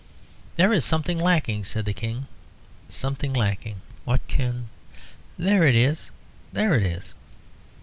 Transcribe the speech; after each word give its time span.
"There 0.55 0.73
is 0.73 0.83
something 0.83 1.19
lacking," 1.19 1.63
said 1.63 1.85
the 1.85 1.93
King 1.93 2.25
"something 2.89 3.33
lacking. 3.35 3.81
What 4.03 4.27
can 4.27 4.65
Ah, 4.65 4.99
there 5.37 5.67
it 5.67 5.75
is! 5.75 6.09
there 6.51 6.73
it 6.73 6.81
is!" 6.83 7.13